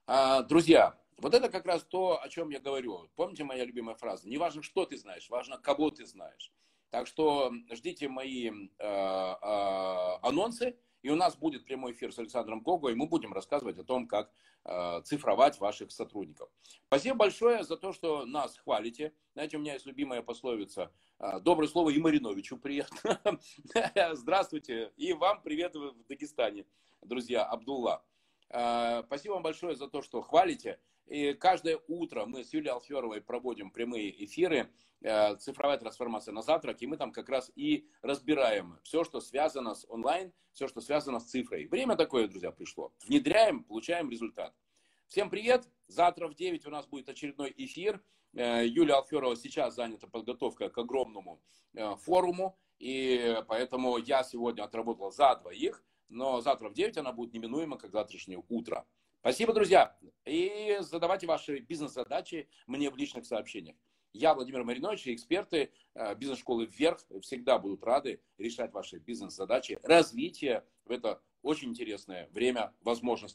А, 0.07 0.43
друзья, 0.43 0.99
вот 1.19 1.35
это 1.35 1.49
как 1.49 1.67
раз 1.67 1.85
то, 1.85 2.23
о 2.23 2.29
чем 2.29 2.51
я 2.51 2.61
говорю. 2.61 3.11
Помните 3.17 3.45
моя 3.45 3.65
любимая 3.65 3.97
фраза? 3.97 4.29
Не 4.29 4.39
важно, 4.39 4.63
что 4.63 4.87
ты 4.87 4.97
знаешь, 4.97 5.29
важно, 5.29 5.59
кого 5.59 5.91
ты 5.91 6.07
знаешь. 6.07 6.53
Так 6.91 7.07
что 7.07 7.53
ждите 7.73 8.09
мои 8.09 8.49
э, 8.49 8.53
э, 8.79 10.19
анонсы, 10.23 10.79
и 11.03 11.11
у 11.11 11.17
нас 11.17 11.37
будет 11.37 11.65
прямой 11.65 11.93
эфир 11.93 12.13
с 12.13 12.19
Александром 12.19 12.61
Гого, 12.61 12.89
и 12.89 12.95
мы 12.95 13.07
будем 13.07 13.33
рассказывать 13.33 13.79
о 13.79 13.85
том, 13.85 14.07
как 14.07 14.33
э, 14.65 15.03
цифровать 15.05 15.59
ваших 15.61 15.91
сотрудников. 15.91 16.49
Спасибо 16.87 17.17
большое 17.17 17.63
за 17.65 17.77
то, 17.77 17.93
что 17.93 18.25
нас 18.25 18.57
хвалите. 18.57 19.13
Знаете, 19.35 19.57
у 19.57 19.61
меня 19.61 19.75
есть 19.75 19.87
любимая 19.87 20.23
пословица. 20.23 20.93
Доброе 21.43 21.69
слово 21.69 21.91
и 21.91 21.99
Мариновичу 21.99 22.57
приятно. 22.57 23.21
Здравствуйте. 24.13 24.93
И 24.97 25.13
вам 25.13 25.43
привет 25.43 25.75
в 25.75 25.95
Дагестане, 26.09 26.65
друзья, 27.03 27.45
Абдулла. 27.45 28.05
Спасибо 28.49 29.35
вам 29.35 29.43
большое 29.43 29.77
за 29.77 29.89
то, 29.89 30.01
что 30.01 30.23
хвалите. 30.23 30.79
И 31.09 31.33
каждое 31.33 31.81
утро 31.89 32.27
мы 32.27 32.45
с 32.45 32.53
Юлией 32.53 32.73
Алферовой 32.73 33.23
проводим 33.23 33.71
прямые 33.71 34.25
эфиры 34.25 34.71
э, 35.01 35.37
«Цифровая 35.37 35.79
трансформация 35.79 36.33
на 36.33 36.43
завтрак», 36.43 36.83
и 36.83 36.87
мы 36.87 36.99
там 36.99 37.13
как 37.13 37.31
раз 37.31 37.51
и 37.57 37.89
разбираем 38.03 38.79
все, 38.83 39.05
что 39.05 39.21
связано 39.21 39.75
с 39.75 39.87
онлайн, 39.89 40.35
все, 40.53 40.69
что 40.69 40.83
связано 40.83 41.19
с 41.19 41.25
цифрой. 41.25 41.67
Время 41.67 41.97
такое, 41.97 42.29
друзья, 42.29 42.53
пришло. 42.53 42.93
Внедряем, 43.07 43.65
получаем 43.65 44.11
результат. 44.11 44.55
Всем 45.07 45.31
привет! 45.31 45.67
Завтра 45.87 46.29
в 46.29 46.35
9 46.35 46.67
у 46.67 46.71
нас 46.71 46.87
будет 46.87 47.09
очередной 47.09 47.55
эфир. 47.57 48.03
Э, 48.35 48.67
Юлия 48.67 48.97
Алферова 48.97 49.35
сейчас 49.35 49.75
занята 49.77 50.09
подготовкой 50.09 50.69
к 50.69 50.77
огромному 50.77 51.41
э, 51.73 51.97
форуму, 51.97 52.59
и 52.79 53.43
поэтому 53.49 53.97
я 53.97 54.23
сегодня 54.25 54.63
отработал 54.63 55.11
за 55.11 55.35
двоих, 55.37 55.83
но 56.11 56.43
завтра 56.43 56.69
в 56.69 56.75
9 56.75 56.99
она 56.99 57.13
будет 57.13 57.33
неминуемо, 57.33 57.79
как 57.79 57.93
завтрашнее 57.93 58.43
утро. 58.51 58.87
Спасибо, 59.21 59.53
друзья. 59.53 59.97
И 60.25 60.77
задавайте 60.81 61.27
ваши 61.27 61.59
бизнес-задачи 61.59 62.49
мне 62.67 62.89
в 62.89 62.97
личных 62.97 63.27
сообщениях. 63.27 63.77
Я, 64.13 64.33
Владимир 64.33 64.63
Маринович, 64.63 65.07
и 65.07 65.15
эксперты 65.15 65.73
э, 65.95 66.15
бизнес-школы 66.15 66.67
«Вверх» 66.67 67.05
всегда 67.21 67.59
будут 67.59 67.83
рады 67.83 68.23
решать 68.39 68.73
ваши 68.73 68.99
бизнес-задачи, 68.99 69.79
развитие 69.83 70.65
в 70.85 70.93
это 70.93 71.21
очень 71.43 71.71
интересное 71.71 72.29
время 72.29 72.73
возможностей. 72.81 73.27